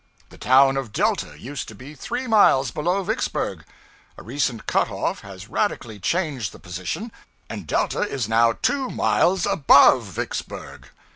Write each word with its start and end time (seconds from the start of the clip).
The 0.29 0.37
town 0.39 0.77
of 0.77 0.91
Delta 0.91 1.39
used 1.39 1.67
to 1.67 1.75
be 1.75 1.93
three 1.93 2.25
miles 2.25 2.71
below 2.71 3.03
Vicksburg: 3.03 3.63
a 4.17 4.23
recent 4.23 4.65
cutoff 4.65 5.19
has 5.21 5.47
radically 5.47 5.99
changed 5.99 6.53
the 6.53 6.59
position, 6.59 7.11
and 7.51 7.67
Delta 7.67 8.01
is 8.01 8.27
now 8.27 8.53
two 8.63 8.89
miles 8.89 9.45
above 9.45 10.05
Vicksburg. 10.05 10.89